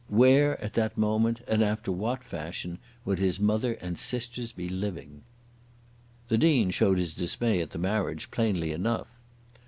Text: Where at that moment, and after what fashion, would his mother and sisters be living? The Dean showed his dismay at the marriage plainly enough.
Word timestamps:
Where 0.09 0.59
at 0.63 0.73
that 0.73 0.97
moment, 0.97 1.41
and 1.47 1.61
after 1.61 1.91
what 1.91 2.23
fashion, 2.23 2.79
would 3.05 3.19
his 3.19 3.39
mother 3.39 3.73
and 3.73 3.99
sisters 3.99 4.51
be 4.51 4.67
living? 4.67 5.21
The 6.27 6.39
Dean 6.39 6.71
showed 6.71 6.97
his 6.97 7.13
dismay 7.13 7.61
at 7.61 7.69
the 7.69 7.77
marriage 7.77 8.31
plainly 8.31 8.71
enough. 8.71 9.09